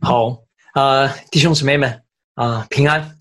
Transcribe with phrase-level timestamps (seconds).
[0.00, 0.36] 好，
[0.74, 2.02] 呃，弟兄姊妹们
[2.34, 3.16] 啊、平安，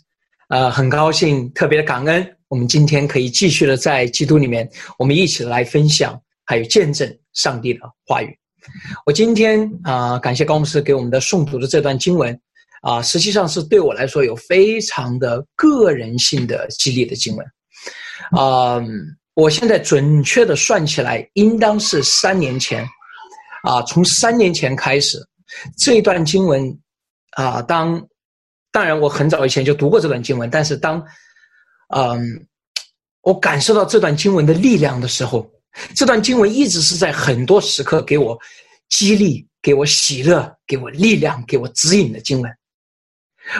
[0.50, 8.38] 呃，很高兴，特别的感恩，我们今天可以继续的在基督里面，我们一起来分享，还有见证上帝的话语。
[9.06, 12.40] 我今天啊、感谢高牧师给我们的诵读的这段经文
[12.82, 17.46] 啊、实际上是对我来说有非常的个人性的激励的经文。
[18.32, 18.82] 啊、
[19.34, 22.86] 我现在准确的算起来，应当是三年前，
[23.64, 25.18] 啊、从三年前开始，
[25.78, 26.78] 这一段经文，
[27.32, 28.02] 啊、当
[28.72, 31.04] 当然我很早以前就读过这段经文，但是当，
[31.96, 32.48] 嗯，
[33.22, 35.50] 我感受到这段经文的力量的时候，
[35.96, 38.38] 这段经文一直是在很多时刻给我
[38.90, 42.52] 激励、给我喜乐、给我力量、给我指引的经文。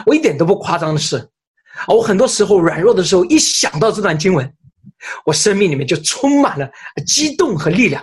[0.06, 4.54] 我一点都不夸张的是，啊，我很多时候软弱的时候，一想到这段经文，
[5.24, 6.70] 我生命里面就充满了
[7.06, 8.00] 激动和力量。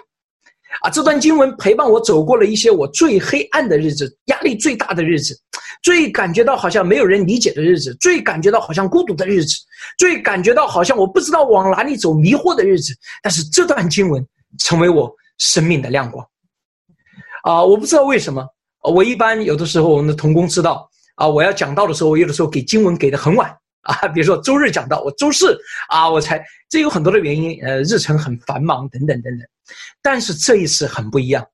[0.81, 5.39] 啊，这段经文陪伴我走过了一些我最黑暗的日子，压力最大的日子，
[5.81, 9.57] 最感觉到好像没有人理解的日子，最感觉到好像孤独的日子，
[9.97, 12.93] 最感觉到好像我不知道往哪里走、迷惑的日子。
[13.21, 14.25] 但是这段经文
[14.59, 16.25] 成为我生命的亮光。
[17.43, 18.45] 啊，我不知道为什么，
[18.83, 23.49] 我一般有的时候我们的同工知道啊，我要讲到的时候，我有的时候给经文给的很晚
[23.81, 25.57] 啊，比如说周日讲到，我周四
[25.89, 29.47] 啊我才，这有很多的原因，呃，日程很繁忙等等等等。
[30.01, 31.45] 但是这一次很不一样，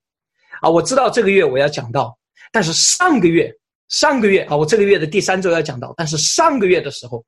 [0.62, 2.18] 啊，我知道这个月我要讲到，
[2.52, 3.52] 但是上个月，
[3.90, 7.24] 上个月啊，我这个月的第三周要讲到，但是上个月的时候，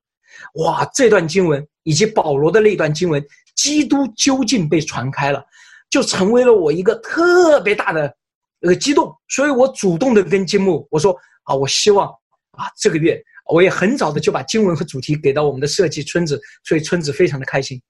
[0.64, 5.44] 哇，这段经文以及保罗的那段经文，基督究竟被传开了，
[5.90, 8.14] 就成为了我一个特别大的
[8.60, 12.08] 呃激动，所以我主动的跟金木我说啊，我希望
[12.52, 17.80] 啊这个月我也很早的就把经文和主题给到我们的设计村子，所以村子非常的开心。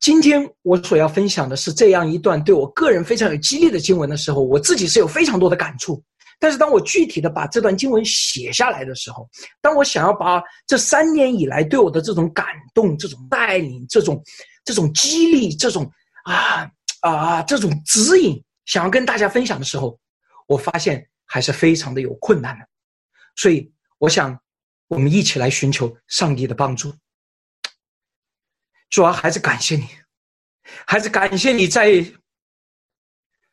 [0.00, 6.02] 今天我所要分享的是这样一段对我个人非常有激励的经文的时候，我自己是有非常多的感触。
[6.38, 9.26] 但是当我具体的把这段经文写下来的时候，
[9.62, 14.22] 当我想要把这三年以来对我的这种感动、这种带领、这种
[14.62, 15.90] 这种激励、这种
[16.24, 16.70] 啊
[17.00, 19.98] 啊这种指引，想要跟大家分享的时候，
[20.46, 22.66] 我发现还是非常的有困难的。
[23.34, 24.38] 所以，我想
[24.88, 26.92] 我们一起来寻求上帝的帮助。
[28.90, 29.88] 主要还是感谢你，
[30.86, 32.04] 还是感谢你在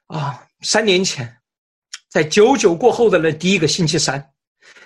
[0.08, 1.38] 啊三年前，
[2.10, 4.32] 在九九过后的那第一个星期三，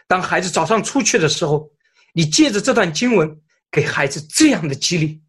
[0.07, 1.69] 当孩子早上出去的时候，
[2.13, 5.22] 你借着这段经文给孩子这样的激励。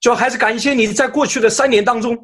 [0.00, 2.16] 主要还是感谢你在过去的三年当中，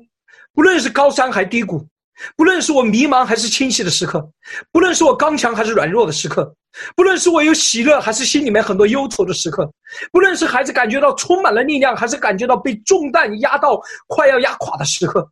[0.53, 1.89] 不论是高山还低谷，
[2.37, 4.27] 不论是我迷茫还是清晰的时刻，
[4.73, 6.55] 不论是我刚强还是软弱的时刻。
[6.95, 9.65] 不论是我有喜乐，还是心里面很多忧愁的时刻；
[10.13, 15.27] 不论是孩子感觉到充满了力量，还是感觉到被重担压到快要压垮的时刻，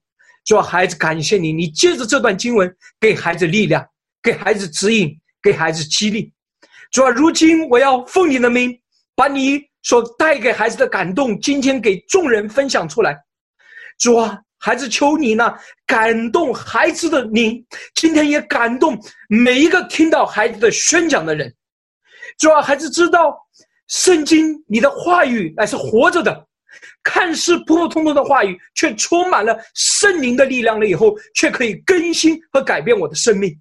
[0.44, 3.86] 主要孩子感谢你，你借着这段经文给孩子力量，
[4.22, 6.32] 给孩子指引，给孩子激励。
[6.90, 8.74] 主要如今我要奉你的名，
[9.14, 13.18] 把你所带给孩子的感动，今天给众人分享出来。
[13.98, 14.38] 主啊。
[14.64, 15.52] 孩子，求你呢，
[15.86, 17.62] 感动孩子的灵，
[17.94, 18.98] 今天也感动
[19.28, 21.54] 每一个听到孩子的宣讲的人。
[22.38, 23.36] 主要孩子知道，
[23.88, 26.46] 圣经你的话语乃是活着的，
[27.02, 30.86] 看似普普通通的话语，却充满了圣灵的力量了。
[30.86, 33.54] 以后却可以更新和改变我的生命。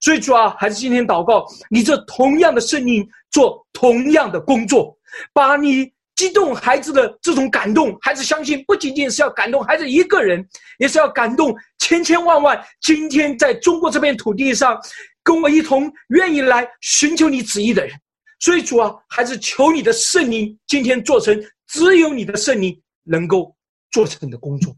[0.00, 4.98] 所以主啊，孩子今天祷告，你这同样的圣灵做同样的工作，
[5.32, 5.92] 把你。
[6.20, 10.46] 激动孩子的这种感动，孩子相信不仅仅是要感动孩子一个人，
[10.78, 14.78] 也是要感动千千万万今天在中国这片土地上
[15.22, 17.98] 跟我一同愿意来寻求你旨意的人。
[18.38, 23.56] 所以主啊，孩子求你的圣灵今天做成只有你的圣灵能够
[23.90, 24.76] 做成的工作。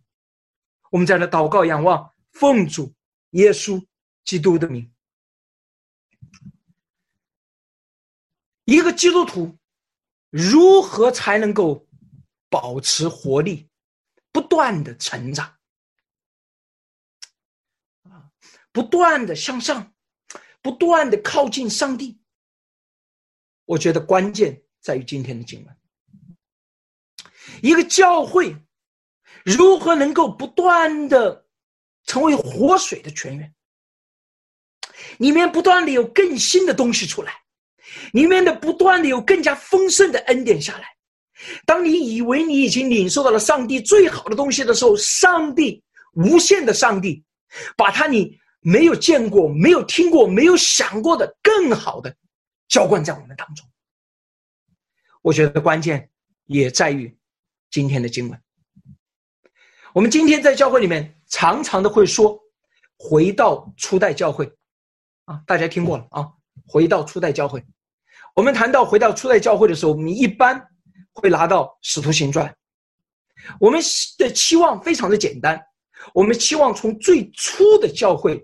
[0.92, 2.94] 我们在那祷告仰望，奉主
[3.30, 3.84] 耶稣
[4.24, 4.88] 基督的名，
[8.64, 9.58] 一个基督徒。
[10.32, 11.86] 如何才能够
[12.48, 13.68] 保持活力，
[14.32, 15.58] 不断的成长，
[18.04, 18.32] 啊，
[18.72, 19.92] 不断的向上，
[20.62, 22.18] 不断的靠近上帝？
[23.66, 25.76] 我觉得关键在于今天的经文。
[27.62, 28.56] 一个教会
[29.44, 31.46] 如何能够不断的
[32.04, 33.54] 成为活水的泉源，
[35.18, 37.41] 里面不断的有更新的东西出来。
[38.12, 40.86] 里面的不断的有更加丰盛的恩典下来。
[41.66, 45.82] 当你以为你已经领受到了上帝最好的东西的时候，上帝
[46.14, 47.24] 无限的上帝，
[47.76, 52.14] 把他你没有见过、没有听过、没有想过的更好的
[52.68, 53.66] 浇灌在我们当中。
[55.20, 56.10] 我觉得关键
[56.46, 57.16] 也在于
[57.70, 58.40] 今天的经文。
[59.92, 62.38] 我们今天在教会里面常常的会说，
[62.96, 64.50] 回到初代教会。
[65.24, 66.28] 啊，大家听过了啊。
[66.66, 67.62] 回到初代教会，
[68.34, 70.60] 我们谈到回到初代教会的时候，我们一般
[71.12, 72.46] 会拿到《使徒行传》。
[73.58, 73.80] 我们
[74.18, 75.60] 的期望非常的简单，
[76.14, 78.42] 我们期望从最初的教会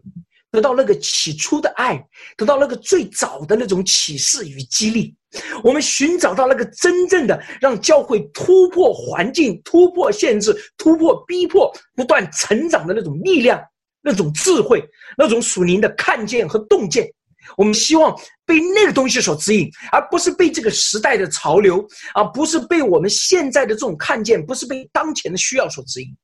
[0.50, 2.04] 得到那个起初的爱，
[2.36, 5.14] 得到那个最早的那种启示与激励。
[5.62, 13.62] 我们寻找到那个真正的让教会突破环境、突破限制、突破逼迫、不断成长的那种力量、
[14.02, 14.82] 那种智慧、
[15.16, 17.06] 那种属灵的看见和洞见。
[17.56, 18.14] 我们希望
[18.44, 26.16] 被那个东西所指引，而不是被这个时代的潮流，而不是被我们现在的这种看见，不是被当前的需要所指引。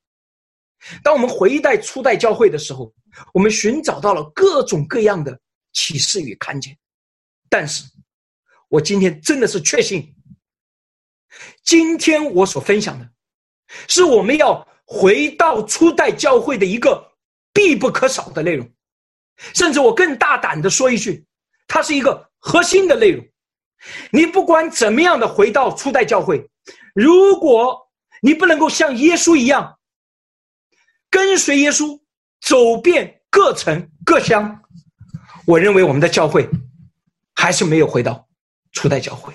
[1.03, 2.93] 当我们回带初代教会的时候，
[3.33, 5.39] 我们寻找到了各种各样的
[5.73, 6.77] 启示与看见，
[7.49, 7.85] 但是。
[8.69, 10.13] 我今天真的是确信，
[11.63, 13.09] 今天我所分享的，
[13.87, 17.13] 是我们要回到初代教会的一个
[17.53, 18.69] 必不可少的内容，
[19.37, 21.25] 甚至我更大胆的说一句，
[21.67, 23.25] 它是一个核心的内容。
[24.11, 26.49] 你不管怎么样的回到初代教会，
[26.95, 27.79] 如果
[28.23, 29.79] 你不能够像耶稣一样，
[31.11, 32.01] 跟随耶稣
[32.41, 34.63] 走遍各城各乡，
[35.47, 36.49] 我认为我们的教会
[37.35, 38.27] 还是没有回到。
[38.73, 39.33] 初代教会。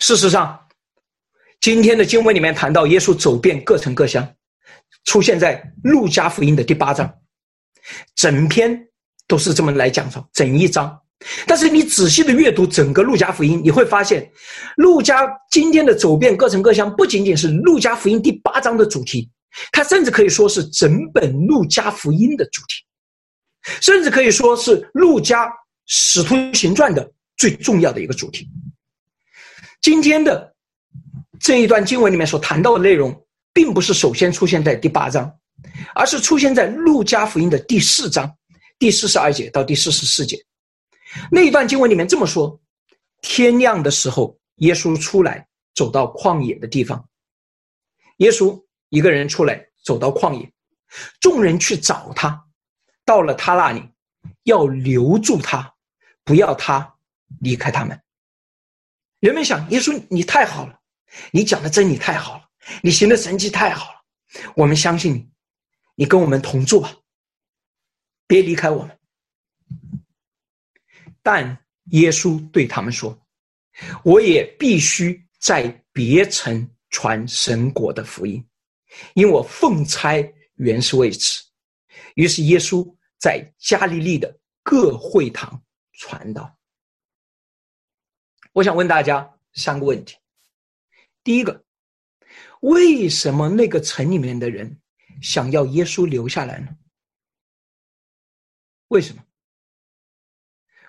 [0.00, 0.68] 事实上，
[1.60, 4.34] 今天的经文里面谈到耶稣走遍各城各乡，
[5.04, 7.18] 出现在路加福音的第八章，
[8.14, 8.88] 整篇
[9.26, 10.98] 都是这么来讲的，整一章。
[11.46, 14.30] 但是你仔细的阅读整个路加福音，你会发现，
[14.76, 19.30] 路加今天的走遍各城各乡，不仅仅是路加福音第八章的主题，
[19.72, 22.84] 它甚至可以说是整本路加福音的主题，
[23.80, 25.50] 甚至可以说是路加
[25.86, 27.12] 使徒行传的。
[27.38, 28.48] 最重要的一个主题。
[29.82, 30.54] 今天的
[31.38, 35.30] 这一段经文里面所谈到的内容，并不是首先出现在第八章，
[35.94, 38.36] 而是出现在路加福音的第四章
[38.78, 40.36] 第四十二节到第四十四节。
[41.30, 42.60] 那一段经文里面这么说：
[43.22, 47.08] 天亮的时候，耶稣出来，走到旷野的地方。
[48.18, 50.52] 耶稣一个人出来，走到旷野，
[51.20, 52.44] 众人去找他，
[53.04, 53.82] 到了他那里，
[54.44, 55.74] 要留住他，
[56.24, 56.92] 不要他。
[57.40, 58.00] 离开他们，
[59.18, 60.78] 人们想：耶稣，你太好了，
[61.32, 62.44] 你讲的真理太好了，
[62.84, 64.00] 你行的神迹太好了，
[64.54, 65.28] 我们相信你，
[65.96, 66.96] 你跟我们同住吧，
[68.28, 68.96] 别离开我们。
[71.22, 73.18] 但耶稣对他们说
[74.04, 78.46] ：“我也必须在别城传神国的福音，
[79.14, 80.22] 因我奉差
[80.54, 81.42] 原是为此。”
[82.14, 82.86] 于是耶稣
[83.18, 85.60] 在加利利的各会堂
[85.92, 86.56] 传道。
[88.52, 90.16] 我想问大家三个问题：
[91.24, 91.64] 第一个，
[92.60, 94.80] 为什么那个城里面的人
[95.20, 96.76] 想要耶稣留下来呢？
[98.88, 99.22] 为什么？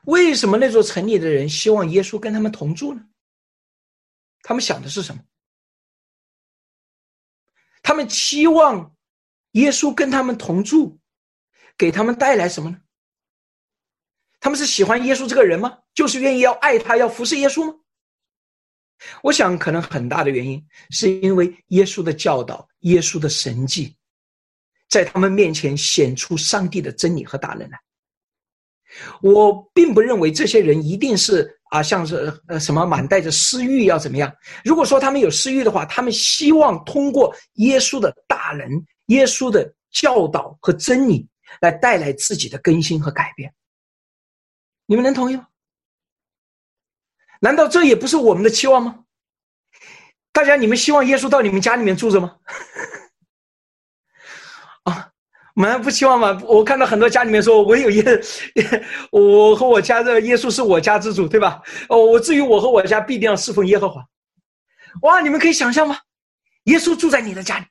[0.04, 3.06] 为什么那座城里的人希望耶稣跟他们同住呢？
[4.42, 5.22] 他们想的是什么？
[7.82, 8.96] 他们期望
[9.52, 11.00] 耶稣跟他们同住，
[11.78, 12.82] 给他们带来什么呢？
[14.40, 15.80] 他们是喜欢耶稣这个人吗？
[15.96, 17.80] 就是愿意要爱他，要服侍耶稣吗？
[19.24, 23.97] 我想，可能很大的原因是因为耶稣的教导、耶稣的神迹，
[24.90, 27.80] 在他们面前显出上帝的真理和大能来。
[29.22, 34.34] 我并不认为这些人一定是啊，像是呃什么满带着私欲要怎么样。
[34.64, 38.68] 如果说他们有私欲的话，他们希望通过耶稣的大能、
[39.08, 41.28] 耶稣的教导和真理
[41.60, 43.54] 来带来自己的更新和改变。
[44.86, 45.48] 你们能同意吗？
[47.40, 49.04] 难道这也不是我们的期望吗？
[50.32, 52.38] 大家，你们希望耶稣到你们家里面住着吗？
[55.58, 56.40] 啊，我们不希望嘛？
[56.46, 58.04] 我看到很多家里面说，我有耶，
[59.12, 61.62] 我和我家的耶稣是我家之主，对吧？
[61.90, 64.06] 哦，我至于我和我家必定要侍奉耶和华。
[65.02, 65.98] 哇，你们可以想象吗？
[66.66, 67.66] 耶稣住在你的家里，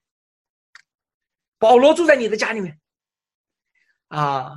[1.58, 2.78] 保罗住在你的家里面，
[4.08, 4.52] 啊，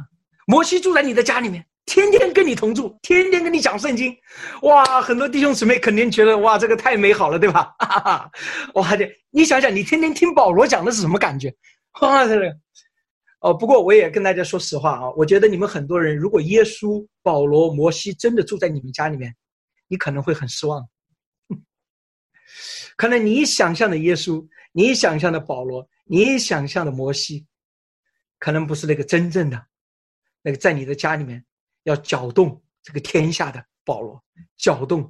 [0.47, 1.65] 摩西住在你的家里面。
[1.85, 4.15] 天天跟你同住，天天跟你讲圣经，
[4.61, 5.01] 哇！
[5.01, 7.73] 很多弟兄姊妹肯定觉得哇，这个太美好了，对吧？
[7.79, 8.31] 哈 哈
[8.75, 11.51] 哇，这你想想，你天天听保罗讲的是什么感觉？
[12.01, 12.55] 哇，这个
[13.39, 13.53] 哦。
[13.53, 19.35] 不过我也跟大家说实话啊，我觉得你们很多人，如果耶稣、保罗、摩西真的住在你们家里面，
[19.87, 20.87] 你可能会很失望。
[22.95, 27.45] 可能你想象的耶稣，你想象的保罗，你想象的摩西，
[28.37, 29.65] 可能不是那个真正的
[30.41, 31.43] 那个在你的家里面。
[31.83, 34.21] 要搅动这个天下的保罗，
[34.57, 35.01] 搅动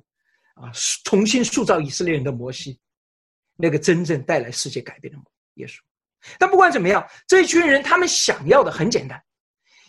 [0.54, 0.72] 啊，
[1.04, 2.80] 重新塑造以色列人的摩西，
[3.56, 5.20] 那个真正带来世界改变的
[5.56, 5.80] 耶稣。
[6.38, 9.22] 但不管怎么样，这群人他们想要的很简单，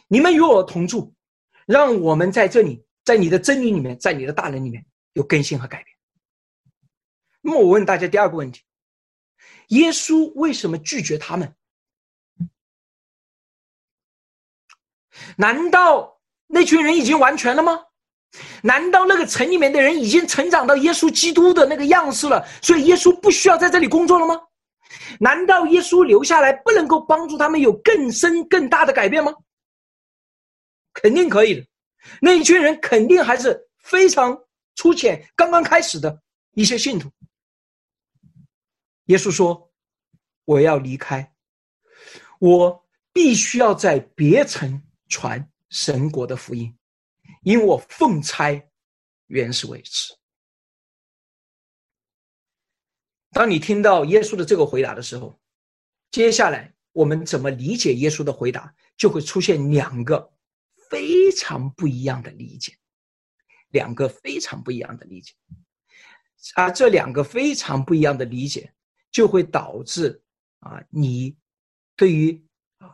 [0.09, 1.15] 你们与我同住，
[1.67, 4.85] 让我们在这里，在你的真理里面，在你的大能里面
[5.15, 5.97] 有更新和改变。
[7.41, 8.63] 那么我问大家第二个问题：
[9.69, 11.55] 耶稣为什么拒绝他们？
[15.37, 17.79] 难道那群人已经完全了吗？
[18.63, 22.47] 难道那个城里面的人已经成长到耶稣基督的那个样式了？
[22.63, 24.41] 所以耶稣不需要在这里工作了吗？
[25.19, 29.33] 难道耶稣留下来不能够帮助他们有更深更大的改变吗？
[30.93, 31.67] 肯定可以的，
[32.21, 34.37] 那一群人肯定还是非常
[34.75, 36.21] 粗浅、刚刚开始的
[36.55, 37.09] 一些信徒。
[39.05, 39.73] 耶稣说
[40.45, 41.33] ：“我要离开，
[42.39, 46.77] 我必须要在别城传神国的福音，
[47.43, 48.61] 因我奉差
[49.27, 50.17] 原是为此。”
[53.33, 55.41] 当你听到耶稣的这个回答的时候，
[56.11, 60.33] 接下来我们怎么理解耶稣的回答，就会出现两个
[60.91, 62.77] 非常不一样的理解，
[63.69, 65.33] 两个非常不一样的理解，
[66.57, 68.73] 而这两个非常不一样的理解，
[69.13, 70.21] 就会导致
[70.59, 71.37] 啊，你
[71.95, 72.45] 对于
[72.79, 72.91] 啊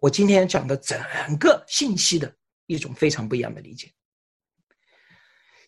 [0.00, 0.98] 我今天讲的整
[1.38, 3.92] 个信息的一种非常不一样的理解。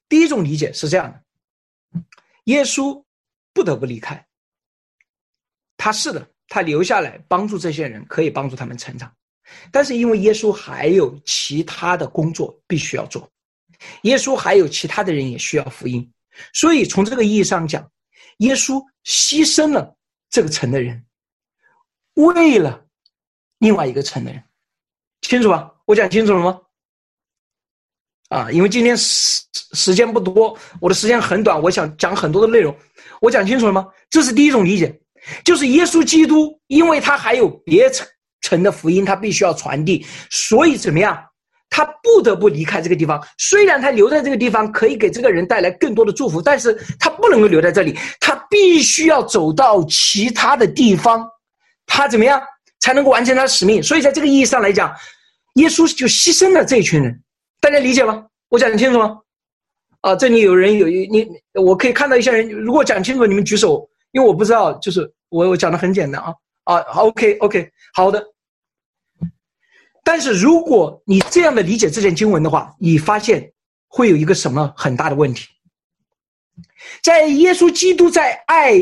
[0.08, 2.02] 第一种理解是这样的：
[2.46, 3.04] 耶稣。
[3.58, 4.24] 不得不离开。
[5.76, 9.12] 他是的，他留下来帮助这些人，可以帮助他们成长。
[9.72, 13.28] 但是因为耶稣还有其他的工作必须要做，
[14.02, 16.08] 耶稣还有其他的人也需要福音，
[16.52, 17.90] 所以从这个意义上讲，
[18.38, 19.96] 耶稣牺牲了
[20.30, 21.04] 这个城的人，
[22.14, 22.86] 为了
[23.58, 24.40] 另外一个城的人，
[25.22, 25.74] 清楚吧？
[25.84, 26.60] 我讲清楚了吗？
[28.28, 32.76] 啊，因为今天时时间不多，我的时间很短，我想讲很多的内容。
[33.20, 33.86] 我讲清楚了吗？
[34.10, 34.98] 这是第一种理解，
[35.44, 38.06] 就是耶稣基督，因为他还有别层
[38.42, 41.18] 层的福音，他必须要传递，所以怎么样？
[41.70, 43.22] 他不得不离开这个地方。
[43.36, 51.28] 虽然他留在这个地方可以给这个人带来更多的祝福，但是他不能够留在这里，他必须要走到其他的地方，
[51.86, 52.40] 他怎么样
[52.80, 53.82] 才能够完成他的使命？
[53.82, 54.90] 所以在这个意义上来讲，
[55.56, 57.20] 耶稣就牺牲了这一群人。
[57.60, 58.24] 大家理解吗？
[58.48, 59.18] 我讲的清楚吗？
[60.00, 62.48] 啊，这里有人有你，我可以看到一些人。
[62.48, 64.72] 如果讲清楚，你们举手，因为我不知道。
[64.78, 68.24] 就是我我讲的很简单啊啊，OK OK，好的。
[70.04, 73.52] 但是如果你这样的理解这件经文的话，你发现
[73.88, 75.48] 会有一个什么很大的问题？
[77.02, 78.72] 在耶稣基督在爱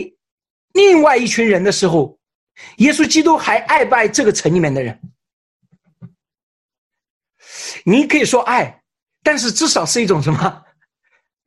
[0.75, 2.19] 另外一群人的时候，
[2.77, 5.01] 耶稣基督还爱不爱这个城里面的人？
[7.85, 8.83] 你可以说爱，
[9.23, 10.63] 但是至少是一种什么？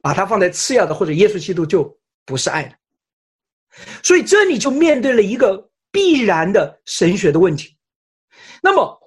[0.01, 2.73] 把它放在次要的，或者耶稣基督就不是爱了。
[4.03, 7.77] 所以这里就面对了一个必然的神学的问题。
[8.61, 8.99] 那么，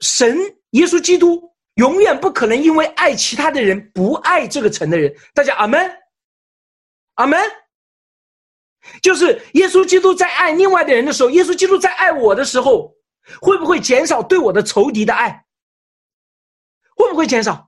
[0.00, 0.38] 神
[0.70, 5.14] 耶稣基督永远不可能因为爱其他的人不爱这个城的人。
[5.34, 5.90] 大家阿门，
[7.14, 7.38] 阿门。
[9.02, 12.94] 就是耶稣基督在爱另外的人的时候，耶稣基督在爱我的时候，
[13.40, 15.44] 会不会减少对我的仇敌的爱？
[16.96, 17.67] 会不会减少？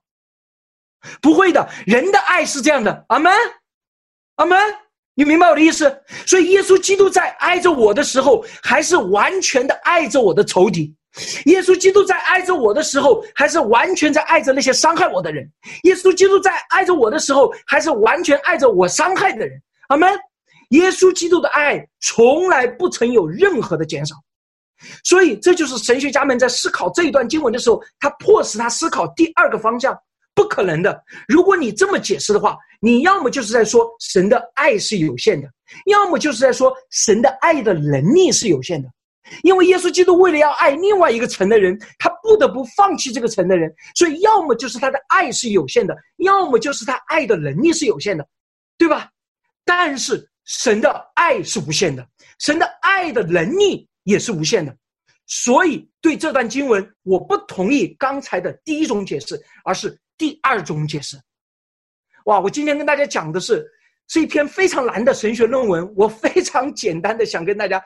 [1.21, 3.05] 不会的，人的爱是这样的。
[3.09, 3.31] 阿门，
[4.35, 4.57] 阿门，
[5.15, 6.03] 你明白我的意思？
[6.25, 10.93] 所以耶稣基督在爱着我的时候，还是完全的爱着我的仇敌；
[11.45, 15.45] 耶稣基督在爱着我的时候，还是完全在爱着那些伤害我的人；
[15.83, 19.61] 耶稣基督在爱着我的时候，还是完全爱着我伤害的人。
[19.89, 20.09] 阿门。
[20.71, 24.15] 耶稣基督的爱从来不曾有任何的减少。
[25.03, 29.93] 所以，这就是神学家们在思考这一段经文的时候，他迫使他思考第二个方向，
[30.33, 31.03] 不可能的。
[31.27, 35.47] 如果你这么解释的话，你要么就是在说神的爱是有限的，
[35.85, 38.89] 要么就是在说神的爱的能力是有限的。
[39.43, 48.27] 因为耶稣基督为了要爱另外一个城的人，他不得不放弃这个城的人，所以要么就是他的爱是有限的，要么就是他爱的能力是有限的，
[48.77, 49.09] 对吧？
[49.63, 52.05] 但是神的爱是无限的，
[52.39, 53.87] 神的爱的能力。
[54.03, 54.75] 也是无限的，
[55.27, 61.19] 所以对这段经文，我不同意刚才的第一种解释，而是第二种解释。
[62.25, 63.65] 哇，我今天跟大家讲的是
[64.07, 67.83] 是一篇非常难的神学论文，我非常简单的想跟大家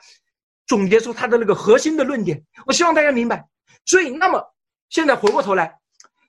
[0.66, 3.42] 总结出它的那个核心的论点，我希望大家明白。
[3.86, 4.38] 所以，那么
[4.90, 5.74] 现在回过头来，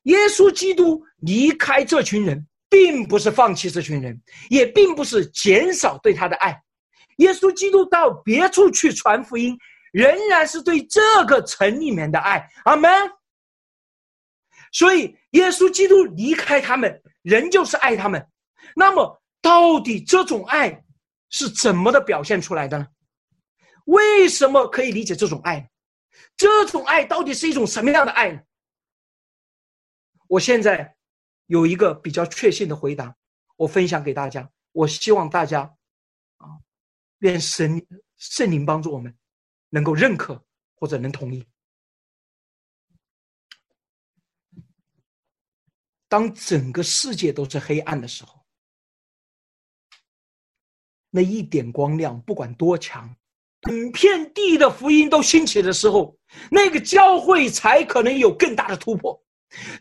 [0.04, 4.18] 耶稣基督离开这群人，并不是放弃这群人，
[4.50, 6.58] 也并不是减少对他的爱。
[7.18, 9.58] 耶稣基督到别处去传福音。
[9.94, 12.92] 仍然是对这个城里面的爱，阿门。
[14.77, 18.29] 所以，耶稣基督离开他们，仍旧是爱他们。
[18.75, 20.86] 那么，到底这种爱
[21.31, 22.88] 是怎么的表现出来的呢？
[23.86, 25.67] 为什么可以理解这种爱？
[26.36, 28.39] 这种爱到底是一种什么样的爱呢？
[30.27, 30.96] 我现在
[31.48, 33.15] 有一个比较确信的回答，
[33.55, 34.48] 我分享给大家。
[34.74, 35.62] 我希望大家
[36.38, 36.46] 啊，
[37.22, 37.84] 愿神
[38.17, 39.17] 圣灵帮助我们，
[39.69, 41.43] 能够认可或者能同意。
[46.10, 48.40] 当整个世界都是黑暗的时候，
[51.10, 53.14] 那一点光亮，不管多强，
[53.62, 56.16] 整片地的福音都兴起的时候，
[56.50, 59.22] 那个教会才可能有更大的突破。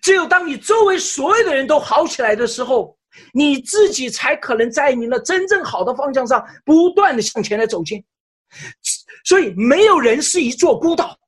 [0.01, 2.97] 只有当你周围所有的人都好起来的时候，
[3.33, 8.05] 你自己才可能在你那真正好的方向上不断的向前来走进。
[9.25, 11.19] 所以，没有人是一座孤岛。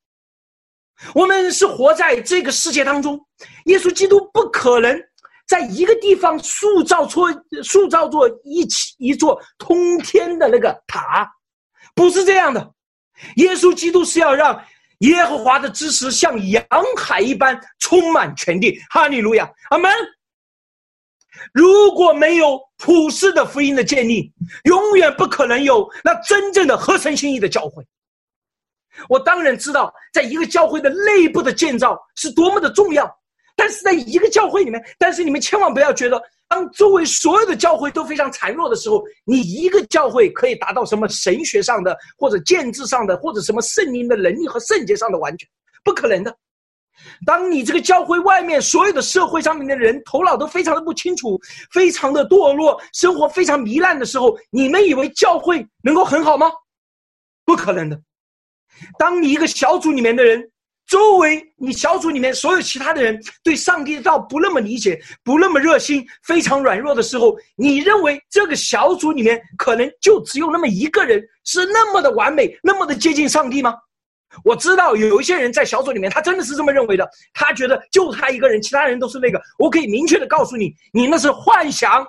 [1.14, 3.18] 我们是活在这个世界当中，
[3.66, 5.00] 耶稣基督不可能
[5.46, 7.22] 在一个地方塑造出
[7.62, 11.28] 塑造做一起一座通天的那个塔，
[11.94, 12.72] 不是这样的。
[13.36, 14.60] 耶稣基督是要让
[14.98, 16.64] 耶和华的知识像洋
[16.96, 18.78] 海一般充满全地。
[18.90, 19.90] 哈利路亚，阿门。
[21.52, 24.32] 如果没有普世的福音的建立，
[24.64, 27.84] 永远不可能有那真正的合神心意的教会。
[29.08, 33.08] 我当然知道，在一个教会的内部的建造是多么的重要，
[33.56, 45.48] 但是在一个教会里面，但是你们千万不要觉得，当周围所有的教会都非常孱弱的时候，你一个教会可以达到什么神学上的，或者建制上的，或者什么圣灵的能力和圣洁上的完全，
[45.84, 46.34] 不可能的。
[47.24, 51.38] 当你这个教会外面所有的社会上面的人头脑都非常的不清楚，
[51.72, 56.50] 非常的堕落，生活非常糜烂的时候，你们以为教会能够很好吗？
[57.44, 58.00] 不可能的。
[58.98, 60.50] 当你一个小组里面的人，
[60.86, 73.74] 周围你小组里面所有其他的人对上帝的道不那么理解，不那么热心，非常软弱的时候，你认为这个小组里面可能就只有那么一个人是那么的完美，那么的接近上帝吗？
[74.44, 79.40] 我知道有一些人在小组里面，他真的是这么认为的，他觉得就他一个人，其他人都是那个。
[79.58, 82.06] 我可以明确的告诉你，你那是幻想，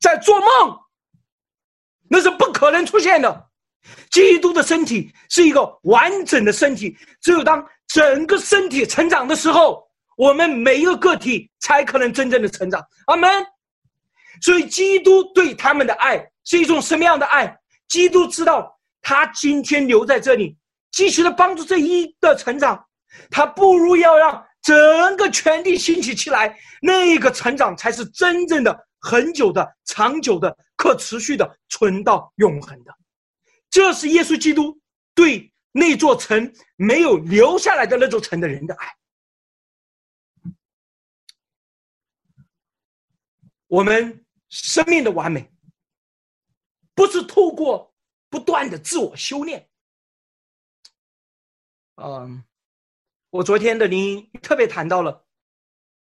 [0.00, 0.76] 在做梦，
[2.08, 3.47] 那是不可能出现的。
[4.10, 9.82] 基督的身体是一个完整的身体，只有当整个身体成长的时候，
[10.16, 12.84] 我们每一个个体才可能真正的成长。
[13.06, 13.30] 阿门。
[14.40, 17.58] 所以，基督对他们的爱是一种什么样的爱？
[17.88, 20.56] 基督知道，他今天留在这里，
[20.92, 22.84] 继续的帮助这一的成长，
[23.30, 32.92] 他不如要让整个全地兴起起来，那个成长才是真正的、很久的、长久的、可持续的、存到永恒的。
[33.70, 34.80] 这是耶稣基督
[35.14, 38.96] 对那座城没有留下来的那座城的人的爱。
[43.66, 45.52] 我们生命的完美，
[46.94, 47.94] 不是透过
[48.30, 49.68] 不断的自我修炼。
[51.96, 52.44] 嗯，
[53.28, 55.26] 我昨天的灵特别谈到了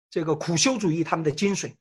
[0.10, 1.76] 这个苦修主义他们的精髓。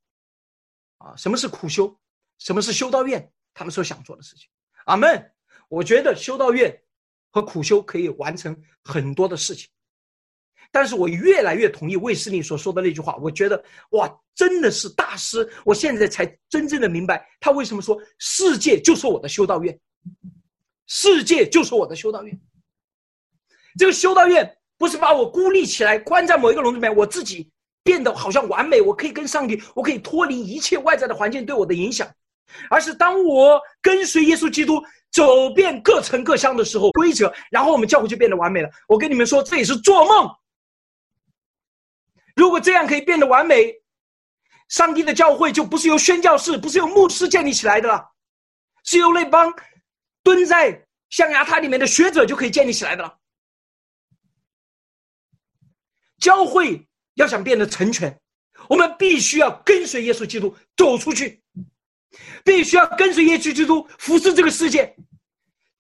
[0.97, 1.97] 啊，什么是苦修？
[2.38, 3.33] 什么是修道院？
[3.55, 4.51] 他们所想做的事情。
[4.87, 5.33] 阿门。
[5.68, 6.74] 我觉得修道院
[7.31, 9.68] 和苦修可以完成很多的事情，
[10.72, 13.16] 但是我越来越同意卫斯理所说的那句话。
[13.16, 15.48] 我觉得哇，真的是大师！
[15.64, 19.78] 我现在才真正的明白他为什么说世界就是我的修道院，
[20.87, 22.40] 世界就是我的修道院。
[23.78, 27.50] 这个修道院不是把我孤立起来，关在某一个笼子里面，我自己
[27.83, 32.11] 变得好像完美，我可以跟上帝，我可以脱离一切外在的环境对我的影响，
[32.70, 34.83] 而是当我跟随耶稣基督。
[35.11, 38.71] 走遍各城各乡的时候，规则，然后我们教会就变得完美了。
[38.87, 40.31] 我跟你们说，这也是做梦。
[42.37, 43.75] 如果这样可以变得完美，
[44.68, 48.12] 上帝的教会就不是由宣教士，不是由牧师建立起来的了，
[48.85, 49.53] 是由那帮
[50.23, 53.18] 蹲在象牙塔里面的学者就可以建立起来的了。
[56.21, 58.21] 教会要想变得成全，
[58.68, 61.42] 我们必须要跟随耶稣基督走出去，
[62.44, 64.94] 必须要跟随耶稣基督服侍这个世界。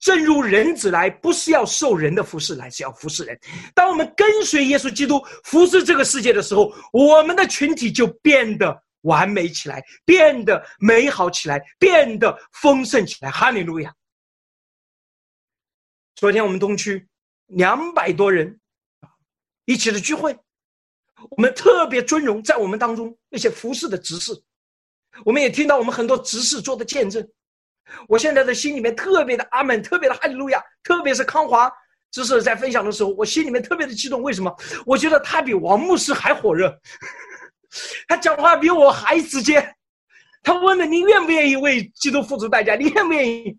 [0.00, 3.36] 正如人子来，不是要受人的服侍，来是要服侍人。
[3.74, 13.30] 当我们跟随耶稣基督服侍这个世界的时候，我们的群体就变得完美起来，变得美好起来，变得丰盛起来。
[13.30, 13.92] 哈利路亚！
[16.14, 17.08] 昨天我们东区
[17.46, 18.60] 两百多人
[19.64, 20.36] 一起的聚会，
[21.30, 24.32] 我们特别尊荣在我们当中那些服侍的执事，
[25.24, 27.26] 我们也听到我们很多执事做的见证。
[28.06, 31.72] 我现在的心里面特别的阿门，特别的哈利路亚，特别是康华
[32.10, 34.22] 只是在分享的时候，我心里面特别的激动。
[34.22, 34.54] 为什么？
[34.84, 36.78] 我觉得他比王牧师还火热，
[38.06, 39.74] 他讲话比我还直接。
[40.42, 42.74] 他问了你愿不愿意为基督付出代价？
[42.76, 43.58] 你愿不愿意？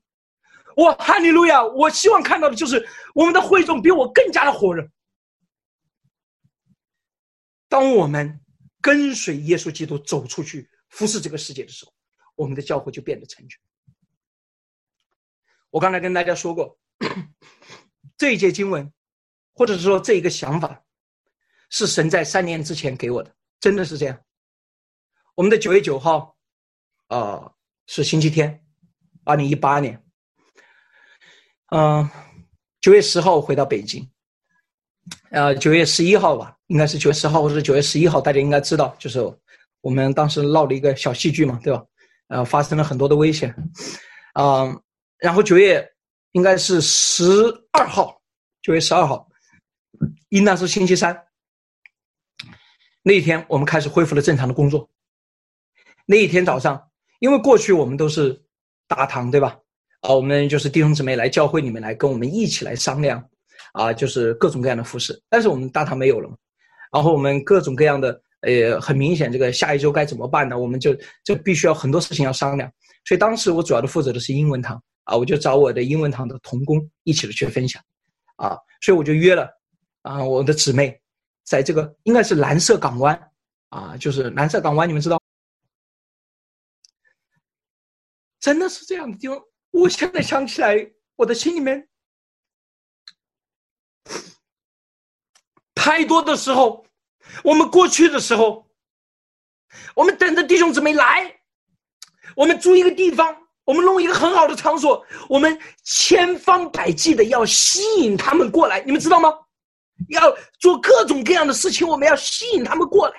[0.76, 1.64] 我哈利路亚！
[1.64, 4.88] 我希望看到的就是我们的会众比我更加的火热。
[7.68, 8.40] 当我们
[8.80, 11.94] 跟随耶稣基督走出去服侍这个世界的时候，
[12.36, 13.60] 我们的教会就变得成全。
[15.70, 16.78] 我刚才跟大家说过，
[18.18, 18.92] 这一节经文，
[19.54, 20.84] 或者是说这一个想法，
[21.70, 24.20] 是神在三年之前给我的，真的是这样。
[25.36, 26.36] 我们的九月九号，
[27.08, 27.54] 啊，
[27.86, 28.66] 是星期天，
[29.24, 30.04] 二零一八年。
[31.68, 32.10] 嗯，
[32.82, 34.10] 九月十号回到北京，
[35.30, 39.20] 呃，九月十一号吧，应该是九月十号或者九月十一号，大家应该知道，就是
[39.82, 41.84] 我们当时闹了一个小戏剧嘛，对吧？
[42.28, 43.54] 呃，发生了很多的危险，
[44.34, 44.76] 啊。
[45.18, 45.86] 然后九月
[46.32, 47.24] 应该是十
[47.72, 48.22] 二号，
[48.62, 49.28] 九月十二号，
[50.30, 51.26] 应当是星期三。
[53.02, 54.90] 那一天我们开始恢复了正常的工作。
[56.06, 56.90] 那一天早上，
[57.20, 58.42] 因为过去我们都是
[58.88, 59.58] 大堂，对吧？
[60.02, 63.22] 啊，我们就是弟兄姊妹来教会里面来跟我们一起来商量，
[63.74, 65.22] 啊，就是各种各样的服饰。
[65.30, 66.30] 但是我们大堂没有了，
[66.94, 70.58] 然后我们各种各样的，呃，很明显，这个下一周该怎么办呢？
[70.58, 72.72] 我们就就必须要很多事情要商量。
[73.06, 74.82] 所以当时我主要的负责的是英文堂。
[75.06, 77.84] 啊，我就找我的英文堂的同工一起的去分享，
[78.36, 79.50] 啊，所以我就约了，
[80.04, 81.02] 啊，我的姊妹，
[81.44, 83.20] 在这个应该是蓝色港湾，
[83.70, 85.20] 啊，就是蓝色港湾，你们知道，
[88.40, 89.42] 真的是这样的地方。
[89.72, 90.76] 我现在想起来，
[91.16, 91.90] 我的心里面，
[95.74, 96.86] 太多的时候，
[97.44, 98.66] 我们过去的时候，
[99.96, 101.32] 我们等着弟兄姊妹来，
[102.36, 103.36] 我们租一个地方。
[103.66, 109.32] 我们弄一个很好的场所，我们千方百计的要吸引他们过来，你们知道吗？
[110.10, 113.14] 要做各种各样的事情，我们要吸引他们过来。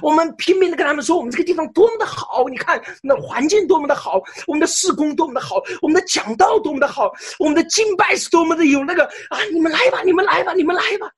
[0.00, 7.10] 我们拼命的跟他们说，我们这个地方多么的好，你看那环境多么的好，我们的施工多么的好，我们的讲道多么的好，
[7.40, 9.42] 我们的敬拜是多么的有那个啊！
[9.52, 11.10] 你们来吧，你们来吧，你们来吧。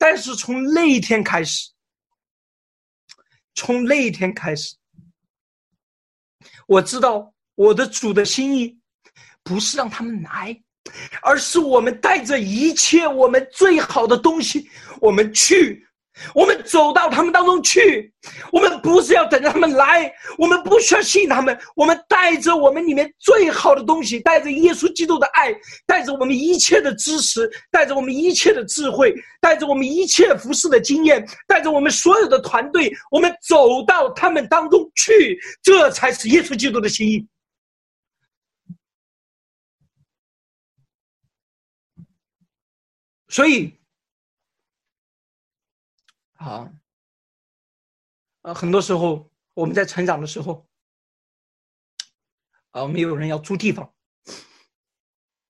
[0.00, 1.68] 但是从那一天开始，
[3.54, 4.74] 从那一天开始。
[6.66, 8.80] 我知道我的主的心意，
[9.42, 10.58] 不是让他们来，
[11.20, 14.70] 而是我们带着一切我们最好的东西，
[15.02, 15.86] 我们去。
[16.34, 18.12] 我们走到他们当中去，
[18.52, 25.54] 我们不是要等着他们来，我们不需要吸引他们，我们带着我们里面最好的东西，带着耶稣基督的爱，
[25.86, 37.26] 带着我们一切的知识，带着我们一切的智慧，带着我们一切服侍的经验，带着我们所有的团队，我们走到他们当中去，这才是耶稣基督的心意。
[43.28, 43.79] 所以。
[46.40, 46.72] 啊，
[48.40, 50.66] 呃，很多时候我们在成长的时候，
[52.70, 53.92] 啊，我们有人要租地方。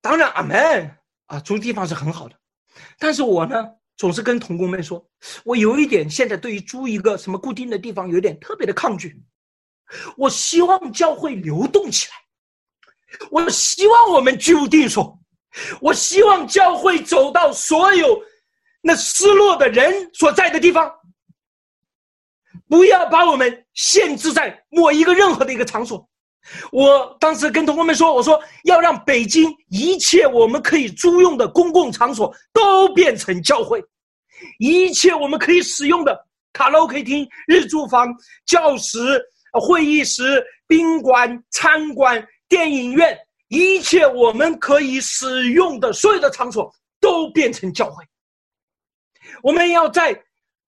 [0.01, 2.37] 当然，阿门啊，租地方是很好的。
[2.99, 3.55] 但是我呢，
[3.95, 5.09] 总是跟同工们说，
[5.45, 9.23] 我有一点现在对于租一个什么固定的地方有点特别的抗拒。
[10.17, 12.15] 我希望教会流动起来，
[13.31, 15.17] 我希望我们居无定所，
[15.79, 18.21] 我希望教会走到所有。
[18.81, 20.91] 那失落的人所在的地方，
[22.67, 26.07] 不要把我们限制在某一个任何的一个场所。
[26.71, 33.79] 我当时跟同学们说：“我说要让北京一切我们可以租用的公共场所都变成教会，
[34.57, 36.19] 一切我们可以使用的
[36.51, 38.11] 卡拉 OK 厅、日租房、
[38.47, 39.21] 教室、
[39.53, 43.15] 会议室、宾馆、餐馆、电影院，
[43.49, 48.03] 一切我们可以使用的所有的场所都变成教会。”
[49.41, 50.19] 我们要在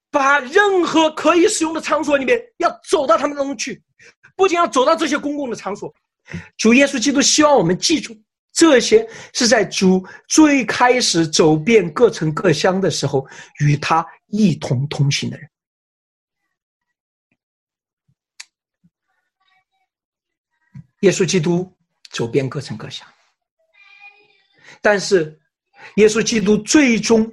[0.09, 3.81] 把任何可以使用的场所里面，要走到他们当中去，
[4.35, 5.93] 不仅要走到这些公共的场所。
[6.57, 8.15] 主耶稣基督希望我们记住，
[8.51, 13.27] 这些是在主最开始走遍各城各乡的时候，
[13.59, 15.49] 与他一同同行的人。
[21.01, 21.75] 耶稣基督
[22.11, 23.07] 走遍各城各乡，
[24.81, 25.37] 但是
[25.95, 27.31] 耶稣基督最终。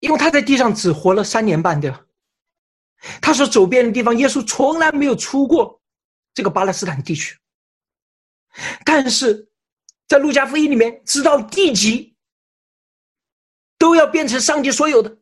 [0.00, 2.04] 因为他在地上只活了三年半，对吧？
[3.20, 5.80] 他所走遍的地方，耶稣从来没有出过
[6.34, 7.38] 这个巴勒斯坦地区。
[8.84, 9.48] 但是，
[10.06, 12.16] 在路加福音里面，直到地极
[13.78, 15.16] 都要变成上帝所有的，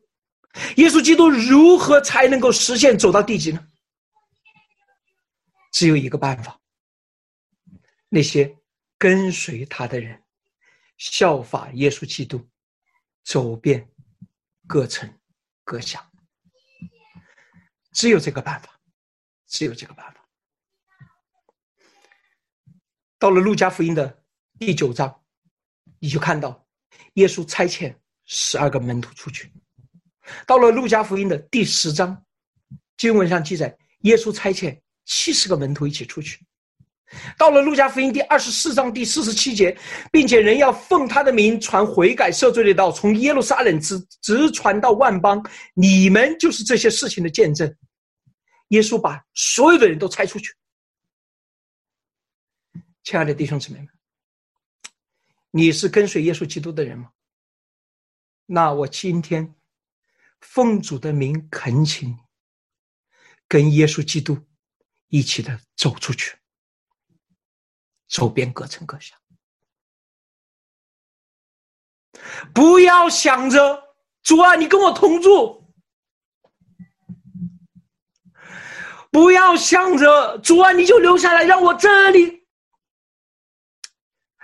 [0.77, 3.67] 耶稣基督如何才能够实现走到地极呢？
[5.71, 6.59] 只有一个办法：
[8.09, 8.57] 那些
[8.97, 10.23] 跟随他的人，
[10.97, 12.47] 效法耶稣基督，
[13.23, 13.87] 走遍。
[14.67, 15.17] 各城
[15.63, 16.05] 各乡，
[17.93, 18.77] 只有这个办法，
[19.47, 20.27] 只有这个办法。
[23.17, 24.23] 到了路加福音的
[24.59, 25.23] 第九章，
[25.99, 26.67] 你就看到
[27.13, 29.51] 耶稣差遣十二个门徒出去，
[30.45, 32.25] 到了路加福音的第十章，
[32.97, 36.45] 经文上记载，耶稣差遣七十个门徒一起出去。
[37.37, 39.77] 到了路加福音第二十四章第四十七节，
[40.11, 45.43] 并且人要奉他的名传悔改赦罪的道，从耶路撒冷直直传到万邦。
[45.73, 47.73] 你们就是这些事情的见证。
[48.69, 50.53] 耶稣把所有的人都拆出去。
[53.03, 53.87] 亲爱的弟兄姊妹们，
[55.51, 57.09] 你是跟随耶稣基督的人吗？
[58.45, 59.55] 那我今天
[60.41, 62.17] 奉主的名恳请你，
[63.47, 64.37] 跟耶稣基督
[65.07, 66.36] 一起的走出去。
[68.09, 69.17] 走遍各城各乡，
[72.53, 73.83] 不要想着
[74.23, 75.61] 主啊，你跟我同住；
[79.11, 82.37] 不要想着主啊，你就留下来让我这里。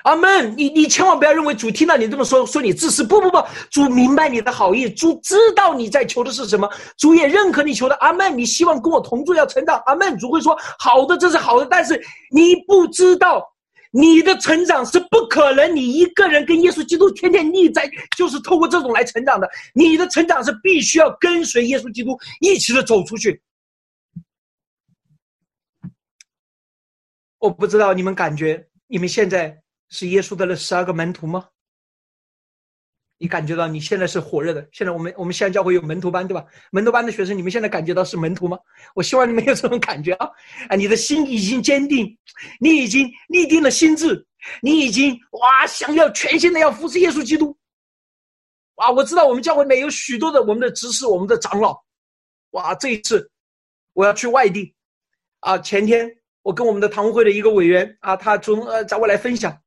[0.03, 0.53] 阿门！
[0.57, 3.05] 你你千万不要认为主听到你这么说，说你自私。
[3.05, 7.95] 不不不，主明白你的好意，主知道你在求的是什么，主也认可你求的。
[7.95, 8.37] 阿门！
[8.37, 9.81] 你希望跟我同住，要成长。
[9.85, 10.17] 阿门！
[10.17, 13.52] 主会说好的，这是好的，但是你不知道。
[13.95, 19.47] 你的成长是不可能，你一个人跟耶稣基督天天腻在，就是透过这种来成长的。
[19.75, 23.39] 你的成长是必须要跟随耶稣基督一起的走出去。
[27.37, 31.49] 我不知道你们感觉，你们现在是耶稣的那十二个门徒吗？
[33.23, 34.67] 你感觉到你现在是火热的？
[34.73, 36.45] 现在我们我们西安教会有门徒班，对吧？
[36.71, 38.59] 门徒班的学生，你们现在感觉到是门徒吗？
[38.93, 40.29] 我希望你们有这种感觉啊！
[40.67, 42.17] 啊，你的心已经坚定，
[42.59, 44.27] 你已经立定了心智，
[44.61, 47.57] 你已经哇，想要全心的要服侍耶稣基督。
[48.75, 51.81] 哇，我知道我们教会里面有许多的我们的执事，我们的长老。
[52.51, 53.31] 哇，这一次
[53.93, 54.75] 我要去外地，
[55.39, 59.57] 啊，前天我跟我们的堂会的一个委员啊，他从呃找我来分享，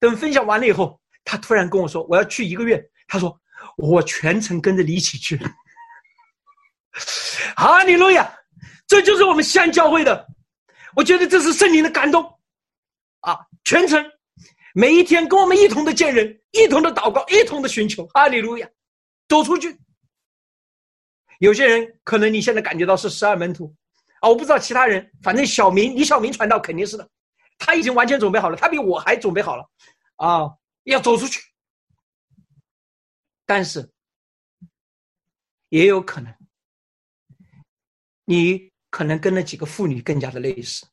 [0.00, 2.84] 等分享完了以后，他突然跟我说，我要去一个月。
[3.06, 3.38] 他说
[3.76, 5.38] ：“我全程跟着你一起去。”
[7.56, 8.32] 哈利路亚！
[8.86, 10.26] 这就是我们西安教会的，
[10.94, 12.22] 我觉得这是圣灵的感动
[13.20, 13.38] 啊！
[13.64, 14.04] 全程
[14.74, 18.06] 每一天跟我们一同的见人，一同的祷告，一同的寻求。
[18.14, 18.68] 哈利路亚！
[19.28, 19.76] 走出去。
[21.38, 23.74] 有些人可能你现在感觉到是十二门徒
[24.20, 27.06] 啊，我不知道其他人，反正小明，李小明传道肯定是的，
[27.58, 29.68] 他已经完全准备好了，他比我还准备好了
[30.16, 30.50] 啊！
[30.84, 31.42] 要走出去。
[33.46, 33.88] 但是，
[35.68, 36.34] 也有可能，
[38.24, 40.84] 你可能跟那几个妇女更加的类似。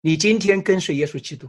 [0.00, 1.48] 你今天跟随耶稣基督，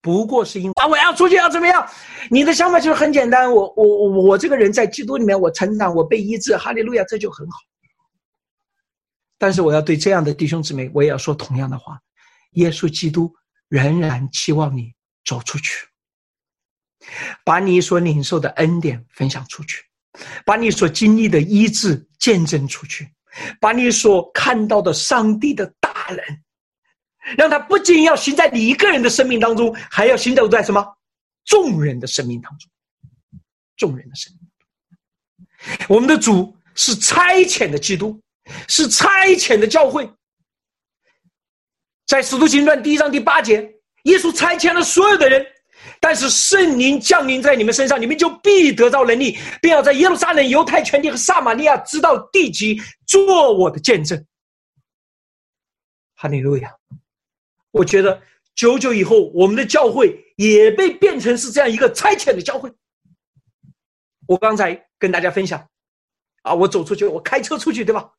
[0.00, 1.86] 不过是因为啊，我要出去要怎么样？
[2.30, 7.58] 你的想法就是很简单，我我我我这个人在基督里面，我成长，我被医治，哈利路亚，这就很好。
[9.38, 12.00] 但是我要对这样的弟兄姊妹，我也要说同样的话：，
[12.52, 13.34] 耶稣基督
[13.68, 15.86] 仍然期望你走出去。
[17.44, 19.84] 把你所领受的恩典分享出去，
[20.44, 23.08] 把你所经历的医治见证出去，
[23.60, 30.84] 把你所看到的上帝的大能，让他不仅要行在你一个人的生命当中，还要行走在什么
[31.44, 32.70] 众人的生命当中，
[33.76, 35.86] 众人的生命。
[35.88, 38.20] 我们的主是差遣的基督，
[38.68, 40.08] 是差遣的教会。
[42.06, 43.62] 在使徒行传第一章第八节，
[44.04, 45.44] 耶稣差遣了所有的人。
[46.00, 54.24] 但是圣灵降临在你们身上，你们就必得到能力，并要在耶路撒冷、犹太全地和撒玛利亚直到地极做我的见证。
[56.14, 56.74] 哈利路亚！
[57.72, 58.22] 我觉得
[58.54, 62.72] 久久以后，我们的教会也被变成是这样一个差遣的教会。
[64.26, 65.68] 我刚才跟大家分享，
[66.42, 68.10] 啊，我走出去，我开车出去，对吧？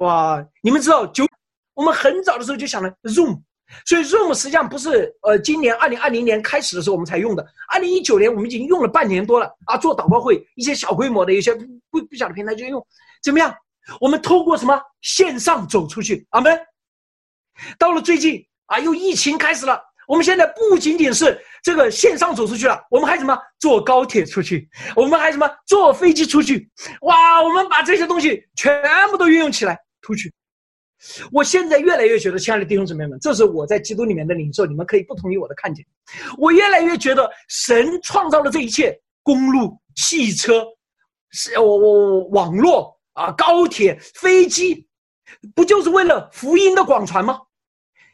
[0.00, 1.28] 哇，你们知道，就
[1.74, 3.42] 我们很早的时候就想了 Zoom。
[3.84, 7.46] 所以 Zoom 实际上不是呃，今年二零二零年开始的时候我们才用的。
[7.72, 11.54] 二零一九年我们已经用了半年多了啊，做祷告会一些小规模的一些
[11.90, 12.86] 不不小的平台就用，
[13.22, 13.54] 怎么样？
[14.00, 16.26] 我们透过什么线上走出去？
[16.30, 16.58] 阿门。
[17.78, 26.70] 到了最近啊，又疫情开始了，我们现在不仅仅是这个线上走出去了，我们还什么坐高铁出去，我们还什么坐飞机出去？
[27.02, 30.32] 哇，我们把这些东西全部都运用起来出去。
[31.32, 35.84] 我现在越来越觉得，亲爱的弟兄姊妹们，这是我在基督里面的领受，你们可以不同意我的看见。
[36.38, 40.64] 我越来越觉得，神创造了这一切，公路、汽车，
[41.30, 44.86] 是我我网络啊，高铁、飞机，
[45.54, 47.40] 不就是为了福音的广传吗？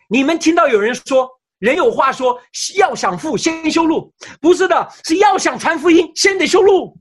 [0.08, 2.40] 你们听到有人说，人有话说，
[2.76, 6.96] 要想富先修路，不是的，是要想传福音，先得修路，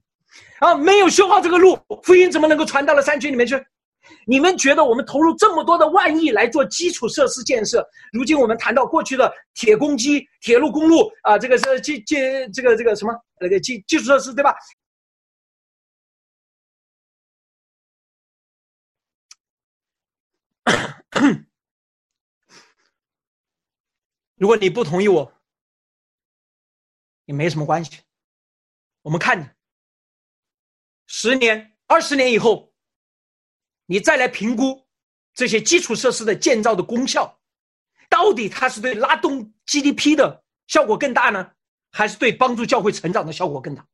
[0.60, 3.56] 啊，没有修好这个路，福音怎么能够传到了山区里面去？
[4.26, 12.16] 你们觉得我们投入这么多的万亿来做基础设施建设，如今我们谈到过去的铁公鸡、铁路、公路啊，这个是基基
[12.54, 14.54] 这个这个什么那个基基础设施对吧？
[24.36, 25.34] 如果你不同意我，
[27.26, 28.02] 也没什么关系。
[29.02, 29.48] 我们看你，
[31.08, 32.67] 十年、二十年以后，
[33.88, 34.86] 你再来评估
[35.34, 37.40] 这些基础设施的建造的功效，
[38.10, 41.52] 到底它是对拉动 GDP 的效果更大呢，
[41.92, 43.86] 还是对帮助教会成长的效果更大？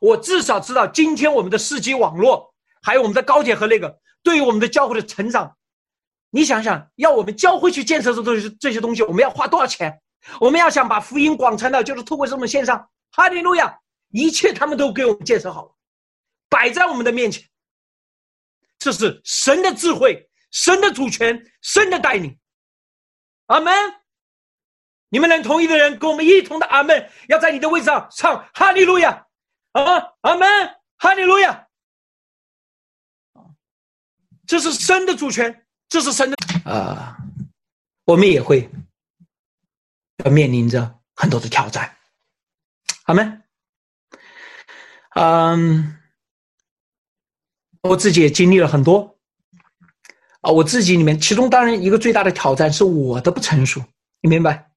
[0.00, 5.56] 我至少知道，今天我们的四 G 网络，还有我们的高铁和那个，对于我们的教会的成长，
[6.30, 10.00] 你想想，要我们教会去建设这东西，这些东西，我们要花多少钱？
[10.40, 13.78] 我们要想把福音广传到，就是透过这种线上，哈利路亚，
[14.10, 15.74] 一切他们都给我们建设好了，
[16.48, 17.42] 摆在我们的面前。
[18.86, 22.38] 这是神的智慧，神的主权，神的带领。
[23.46, 23.74] 阿门。
[25.08, 27.10] 你们能同意的人，跟我们一同的阿门。
[27.26, 29.26] 要在你的位置上唱哈利路亚。
[29.72, 29.82] 啊，
[30.20, 30.48] 阿门，
[30.98, 31.66] 哈利路亚！
[34.46, 36.36] 这是神的主权，这是神的
[36.70, 37.16] 啊，
[38.04, 38.70] 我们也会
[40.24, 41.96] 要面临着很多的挑战，
[43.06, 43.42] 阿门？
[45.16, 45.98] 嗯，
[47.86, 49.16] 我自己也经历了很多
[50.40, 53.82] 啊，我自己里面，其中当然一个最大的挑战是我的不成熟，
[54.20, 54.68] 你明白？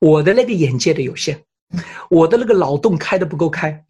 [0.00, 1.42] 我的那个眼界的有限，
[2.10, 3.84] 我的那个脑洞开的不够开。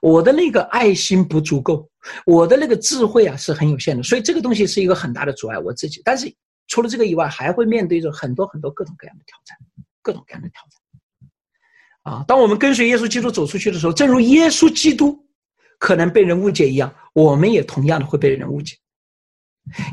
[0.00, 1.86] 我的那个爱心不足够，
[2.24, 5.58] 我的那个智慧啊是很有限的，所以这个东西是一个很大的阻碍。
[5.58, 6.34] 我自己，但是
[6.66, 9.58] 除了这个以外，还会面对着很多很多各种各样的挑战，
[10.00, 12.14] 各种各样的挑战。
[12.14, 15.22] 啊，当我们跟随耶稣基督走出去的时候，正如耶稣基督
[15.80, 18.76] 可能被人误解一样，我们也同样的会被人误解。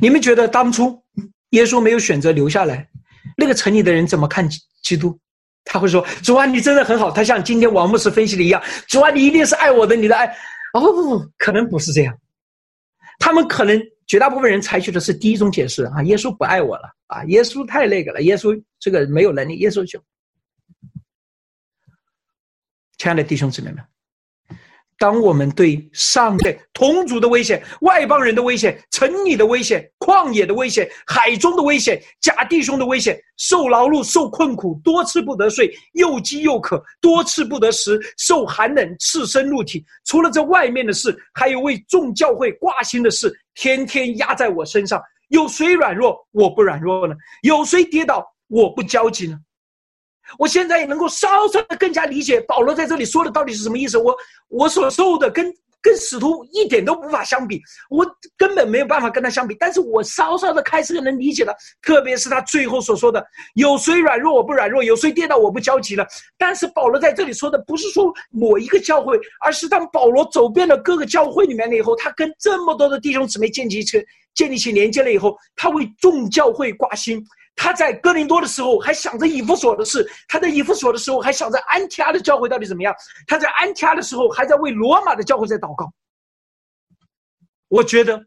[0.01, 1.01] 你们觉得当初
[1.51, 2.87] 耶稣没有选择留下来，
[3.37, 4.47] 那个城里的人怎么看
[4.83, 5.17] 基督？
[5.63, 10.27] 他会说：“主啊，你真的很好。”他像今天王牧师分析的一样：“主啊，你一定是爱我的，你的爱。”
[10.73, 12.17] 哦不不不，可能不是这样。
[13.19, 20.01] 他们可能绝大部分人采取的是第一种解释啊，耶稣不爱我了啊，耶稣太那个了，耶稣这个没有能力，耶稣就。
[22.97, 23.83] 亲爱的弟兄姊妹们。
[24.99, 45.01] 当我们对上辈同族的威胁、外邦人的威胁、城里的威胁、旷野的威胁、海中的威胁、假弟兄的威胁、受劳碌、受困苦、多次不得睡、又饥又渴、多次不得食、受寒冷、赤身露体，除了这外面的事，还有为众教会挂心的事，天天压在我身上。
[45.29, 47.13] 有谁软弱，我不软弱呢？
[47.43, 49.37] 有谁跌倒，我不焦急呢？
[50.37, 53.97] 我现在也能够稍稍的更加理解保罗在这里说的到底是什么意思。
[53.97, 54.15] 我
[54.49, 59.55] 我所受的跟跟使徒一点都无法相比，我根本没有办法跟他相比。
[59.57, 66.05] 但是我稍稍的开始能理解了，特别是他最后所说的“有谁软弱我不软弱，有谁跌倒我不焦急了”。
[66.37, 77.23] 但是保罗在这里说的不是说某一个教会，而是当保罗走遍了各个教会里面了以后，他跟这么多的弟兄姊妹建立起建立起连接了以后，他为众教会挂心。
[77.57, 85.91] 他在哥林多的时候还想着以弗所的事，他在以弗所的时候还想着安提阿的教会到底怎么样，他在安提阿的时候还在为罗马的教会在祷告。
[87.67, 88.23] 我觉得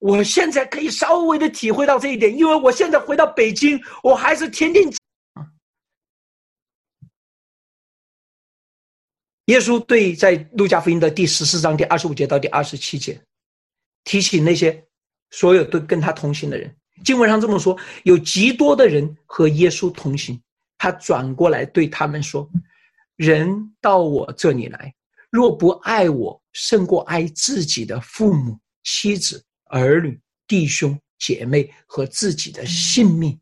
[0.00, 4.92] 我现在可以稍微的体会到这一点，因为我现在回到北京，我还是天天。
[9.46, 13.18] 耶稣对在路加福音的第十四章第二十五节到第二十七节，
[14.02, 14.84] 提醒那些
[15.30, 16.76] 所有都跟他同行的人。
[17.04, 20.40] 经文上这么说：有极多的人和耶稣同行。
[20.80, 22.48] 他转过来对他们说
[23.16, 24.94] ：“人到我这里来，
[25.28, 33.36] 若不爱我胜过爱自己的父母、妻子、儿女、弟兄、姐妹和自己的性命，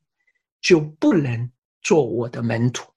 [0.62, 1.50] 就不能
[1.82, 2.90] 做我的门徒。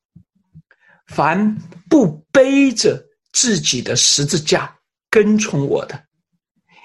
[1.08, 1.54] 凡
[1.89, 4.74] 不背着自己的十字架
[5.10, 6.02] 跟从我的，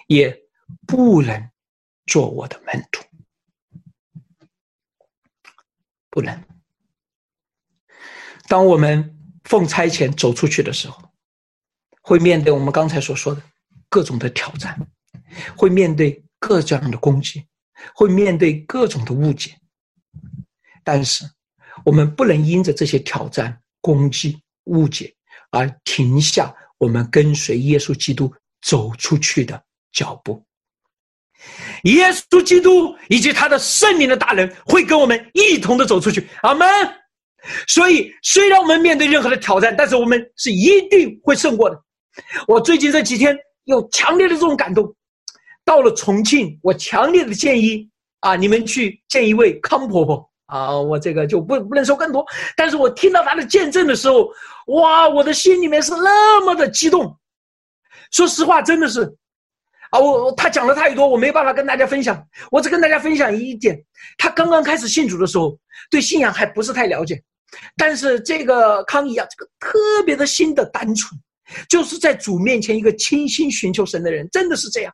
[0.08, 0.36] 也
[0.88, 1.40] 不能
[2.06, 3.04] 做我的门徒。”
[6.14, 6.44] 不能。
[8.46, 11.10] 当我们奉差遣走出去的时候，
[12.02, 13.42] 会面对我们刚才所说的
[13.88, 14.78] 各种的挑战，
[15.56, 17.44] 会面对各种的攻击，
[17.96, 19.58] 会面对各种的误解。
[20.84, 21.28] 但是，
[21.84, 25.12] 我们不能因着这些挑战、攻击、误解
[25.50, 28.32] 而停下我们跟随耶稣基督
[28.62, 30.46] 走出去的脚步。
[31.84, 36.68] 耶稣基督以及他的圣灵的大人会跟我们一同的走出去，阿门。
[37.68, 41.78] 所以，虽然我们面对任何的挑战，但是我们是一定会胜过的。
[42.48, 44.94] 我最近这几天有强烈的这种感动。
[45.66, 47.88] 到了重庆，我强烈的建议
[48.20, 50.78] 啊，你们去见一位康婆婆啊。
[50.78, 52.24] 我这个就不不能说更多，
[52.56, 54.30] 但是我听到她的见证的时候，
[54.68, 57.14] 哇，我的心里面是那么的激动。
[58.10, 59.14] 说实话，真的是。
[59.94, 62.20] 啊，我他讲的太多，我没办法跟大家分享。
[62.50, 63.80] 我只跟大家分享一点：
[64.18, 65.56] 他刚刚开始信主的时候，
[65.88, 67.22] 对信仰还不是太了解。
[67.76, 71.16] 但是这个康怡啊，这个特别的心的单纯，
[71.68, 74.92] 就是在主面前一个倾心寻求神的人，真的是这样。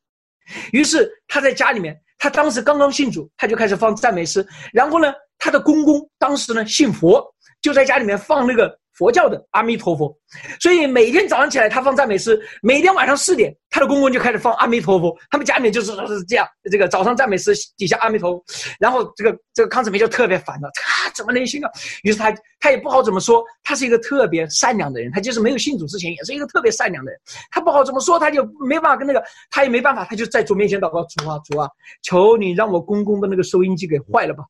[0.70, 4.46] 于是他在家里面，他当时刚刚信主，他就开始放赞美诗。
[4.70, 7.24] 然后呢，他的公公当时呢信佛，
[7.62, 8.80] 就在家里面放那个。
[9.01, 10.14] 佛教的阿弥陀佛，
[10.61, 18.44] 所以每天早上起来他放赞美诗，每天晚上四点他的公公就开始放阿弥陀佛，他们家里面就是是这样，这个早上赞美诗底下阿弥陀佛，
[18.78, 21.70] 然后这个这个康子梅就特别烦了，他怎么能行啊？
[22.03, 22.30] 于是他
[22.61, 27.18] 他也不好怎么说，他是一个特别善良的人，他就是没有信主之前也是一个特别善良的人，
[27.51, 31.66] 他不好怎么说，他就没办法跟那个他也没办法，他就在主面前祷告，主啊主啊，
[32.03, 34.44] 求你让我公公的那个收音机给坏了吧，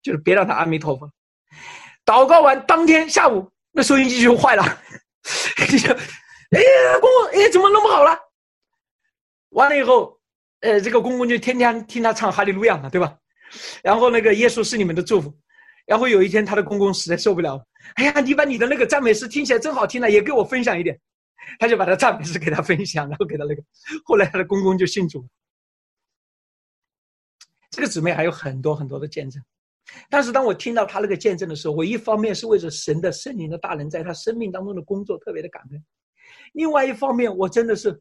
[0.00, 1.10] 就是别让他阿弥陀佛。
[2.06, 3.50] 祷告完当天下午。
[3.72, 4.62] 那收音机就坏了，
[5.82, 6.60] 就，哎，
[7.00, 8.18] 公公，哎，怎么弄不好了？
[9.50, 10.20] 完了以后，
[10.60, 13.16] 呃，这个公公就天天听他唱哈利路亚嘛，对吧？
[13.82, 15.32] 然后那个耶稣是你们的祝福。
[15.86, 17.60] 然后有一天，他的公公实在受不了，
[17.94, 20.98] 哎呀，你把你的那个赞美诗听起来真好听了，也给我分享一点。
[21.58, 23.62] 他就把他赞美诗给他分享，然后给他那个。
[24.04, 25.26] 后来他的公公就信主。
[27.70, 29.42] 这个姊妹还有很多很多的见证。
[30.08, 35.84] 但是当我听到他那个见证的时候，我一方面是为着神的圣灵的大能在他生命当中的工作特别的感恩，
[36.52, 38.00] 另外一方面我真的是，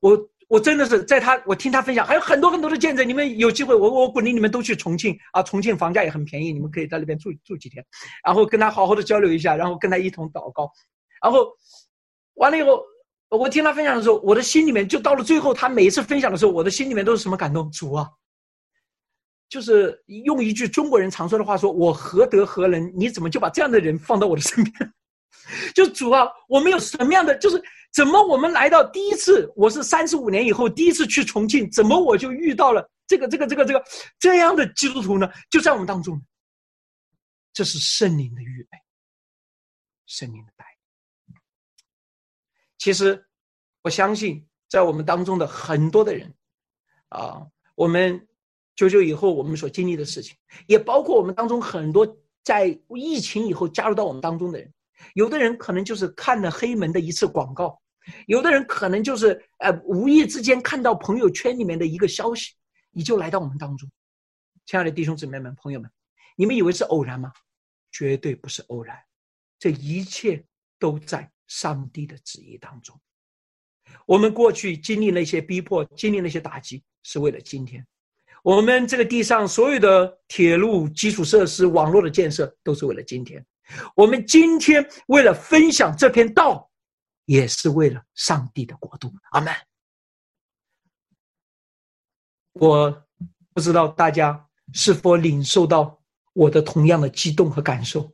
[0.00, 7.84] 我我真的是在他我听他分享还有很多很多的见证，你们有机会我我鼓励你们都去重庆啊，重庆房价也很便宜，你们可以在那边住住几天，
[8.24, 10.70] 然后跟他好好的交流一下，然后跟他一同祷告，
[11.22, 11.46] 然后
[12.34, 12.82] 完了以后，
[13.28, 17.70] 我听他分享的时候，我的心里面就到了最后，他每一次分享的时候，我的心里面都是什么感动？
[17.70, 18.08] 主啊！
[19.48, 22.92] 就是用一句中国人常说的话说：“我何德何能？
[22.94, 24.92] 你怎么就把这样的人放到我的身边？”
[25.74, 27.34] 就主啊，我们有什么样的？
[27.38, 33.82] 就是怎么我们来到第一次，我是三十五年以后第一次去重庆，怎么我就遇到了这个这个这个这个
[34.18, 35.30] 这样的基督徒呢？
[35.48, 36.20] 就在我们当中，
[37.54, 38.78] 这是圣灵的预备，
[40.04, 40.66] 圣灵的带
[41.26, 41.36] 领。
[42.76, 43.26] 其实，
[43.80, 46.34] 我相信在我们当中的很多的人，
[47.08, 48.27] 啊，我们。
[48.78, 50.36] 九九以后，我们所经历的事情，
[50.68, 52.06] 也包括我们当中很多
[52.44, 54.72] 在疫情以后加入到我们当中的人。
[55.14, 57.82] 有的人可能就是看了黑门的一次广告，
[58.28, 62.52] 有的人可能就是呃无意之间看到朋友圈里面的一个消息，
[62.92, 63.90] 你就来到我们当中。
[64.64, 65.90] 亲爱的弟兄姊妹们、朋友们，
[66.36, 67.32] 你们以为是偶然吗？
[67.90, 68.96] 绝对不是偶然，
[69.58, 70.44] 这一切
[70.78, 72.96] 都在上帝的旨意当中。
[74.06, 77.84] 我们过去经历那些逼迫，经历那些打击，是为了今天。
[78.48, 83.44] 我们这个地上所有的铁路、基础设施、网络的建设，都是为了今天。
[83.94, 86.70] 我们今天为了分享这篇道，
[87.26, 89.12] 也是为了上帝的国度。
[89.32, 89.52] 阿门。
[92.54, 93.06] 我
[93.52, 96.00] 不知道大家是否领受到
[96.32, 98.10] 我的同样的激动和感受，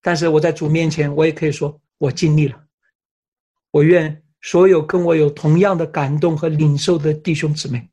[0.00, 2.64] 但是我在主面前，我也可以说，我尽力了。
[3.70, 7.90] 我愿所有跟我有同样的感动和领受的弟兄姊妹，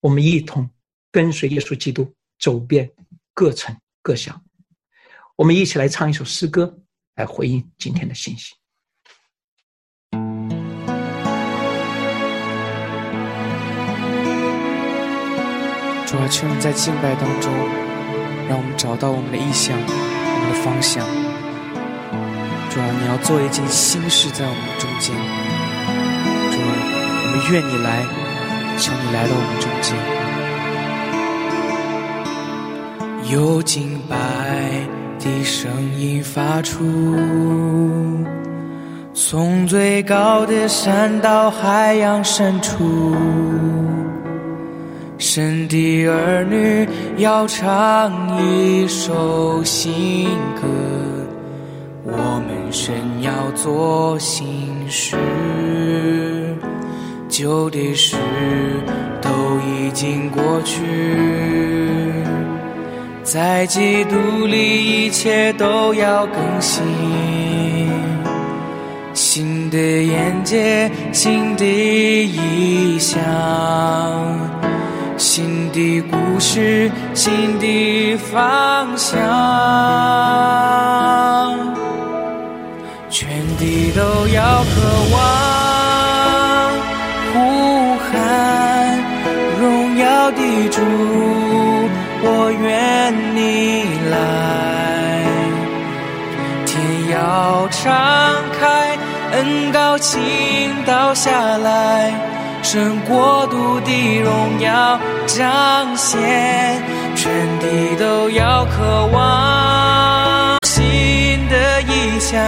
[0.00, 0.68] 我们一同。
[1.10, 2.90] 跟随耶稣基督走遍
[3.34, 4.42] 各城各乡，
[5.36, 6.78] 我们一起来唱一首诗歌，
[7.14, 8.54] 来回应今天的信息。
[16.06, 17.52] 主啊，求你在敬拜当中，
[18.48, 21.04] 让我们找到我们的意向，我们的方向。
[22.70, 25.14] 主啊，你要做一件新事在我们中间。
[26.50, 26.72] 主啊，
[27.24, 28.06] 我们愿你来，
[28.78, 30.17] 求你来到我们中间。
[33.30, 34.16] 有敬拜
[35.18, 36.82] 的声音发出，
[39.12, 43.14] 从最高的山到海洋深处，
[45.18, 48.10] 神的儿女要唱
[48.42, 50.24] 一首新
[50.58, 50.66] 歌，
[52.04, 55.16] 我们神要做新事，
[57.28, 58.16] 旧的事
[59.20, 59.28] 都
[59.60, 60.82] 已经过去。
[63.30, 66.82] 在基督里，一切都要更新。
[69.12, 73.20] 新的眼界，新的意象，
[75.18, 79.18] 新的故事，新的方向。
[83.10, 84.80] 全地都要渴
[85.12, 85.18] 望，
[87.34, 87.36] 呼
[88.10, 88.98] 喊
[89.60, 90.80] 荣耀的主。
[92.20, 95.24] 我愿你来，
[96.66, 96.76] 天
[97.12, 97.92] 要敞
[98.58, 98.98] 开，
[99.32, 100.18] 恩高倾
[100.84, 102.12] 倒下来，
[102.62, 106.18] 神国度的荣耀彰显，
[107.14, 110.58] 全地都要渴望。
[110.64, 112.42] 新的意象，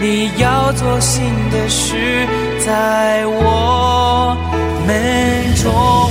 [0.00, 2.26] 你要做新的事，
[2.58, 4.36] 在我
[4.86, 6.10] 们中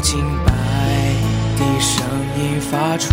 [0.00, 0.52] 有敬拜
[1.58, 2.02] 的声
[2.38, 3.12] 音发出，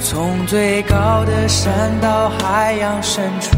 [0.00, 3.56] 从最高的山到海洋深处，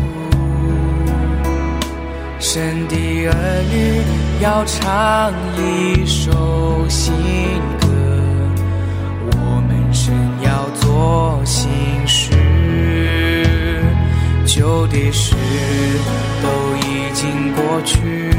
[2.39, 2.97] 神的
[3.29, 3.33] 儿
[3.73, 4.03] 女
[4.43, 7.15] 要唱一首新
[7.81, 7.89] 歌，
[9.33, 10.13] 我们神
[10.43, 11.73] 要做新
[12.07, 12.31] 事。
[14.45, 15.35] 旧的事
[16.43, 18.31] 都已经过去，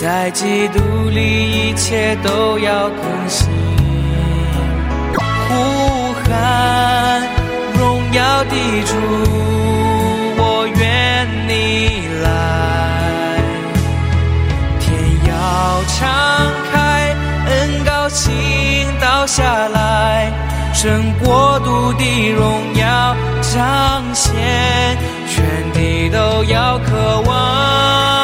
[0.00, 0.80] 在基督
[1.10, 1.20] 里
[1.68, 3.46] 一切都要更新。
[5.46, 7.22] 呼喊
[7.78, 8.54] 荣耀的
[8.86, 8.96] 主，
[10.38, 12.26] 我愿你来。
[14.80, 14.88] 天
[15.28, 15.98] 要敞
[16.72, 17.14] 开，
[17.50, 18.30] 恩高兴
[19.02, 20.32] 倒下来，
[20.72, 24.32] 神国度的荣耀彰显，
[25.28, 28.19] 全地都要渴望。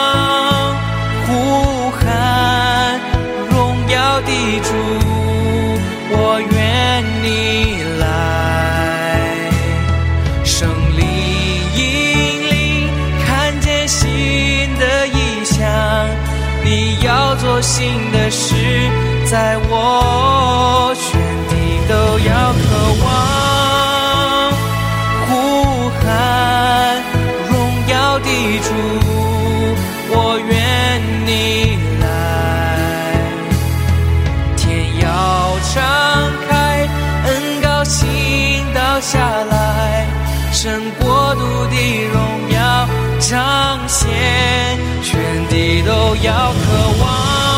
[19.37, 21.05] 在我全
[21.51, 21.53] 地
[21.87, 22.65] 都要渴
[23.05, 23.07] 望。
[25.27, 25.29] 呼
[26.01, 26.01] 喊
[27.51, 27.53] 荣
[27.87, 28.29] 耀的
[28.65, 28.69] 主，
[30.09, 30.15] 我
[30.49, 30.51] 愿
[31.27, 31.29] 你
[32.01, 32.05] 来。
[34.57, 34.65] 天
[35.03, 35.05] 要
[35.69, 35.85] 敞
[36.49, 36.89] 开，
[37.27, 38.03] 恩高兴
[38.73, 39.21] 倒下
[39.51, 40.07] 来，
[40.51, 41.77] 神国度的
[42.11, 42.17] 荣
[42.55, 42.89] 耀
[43.21, 44.09] 彰显，
[45.03, 45.13] 全
[45.51, 46.65] 地都要渴
[47.03, 47.56] 望。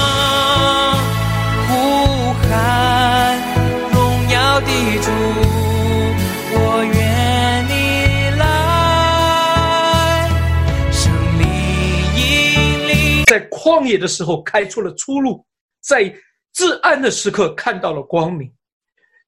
[13.79, 15.45] 旷野的时候开出了出路，
[15.81, 16.13] 在
[16.53, 18.53] 至暗的时刻看到了光明。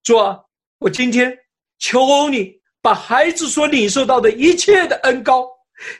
[0.03, 0.37] 主啊，
[0.79, 1.35] 我今天
[1.79, 5.47] 求你把孩子所领受到的一切的恩高，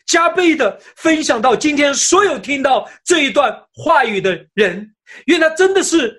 [0.06, 4.94] 加倍的分享到今天所有听到这一段话语的人，
[5.28, 6.14] 愿他真的是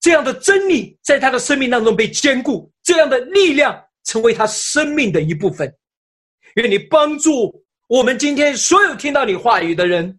[0.00, 5.72] 这样的真理在他的生命当中被坚固，这样的力量成为他生命的一部分。
[6.56, 10.18] 愿你帮助我们今天所有听到你话语的人，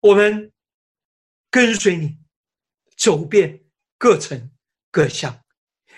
[0.00, 0.50] 我们
[1.50, 2.18] 跟随你，
[2.96, 3.60] 走遍
[3.96, 4.50] 各城
[4.90, 5.38] 各乡。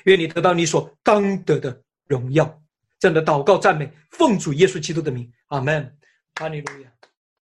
[0.05, 2.63] 愿你得到你所当得的荣耀。
[2.99, 5.99] 这样的祷告赞美，奉主耶稣基督的名，阿门。
[6.35, 6.93] 哈利路亚。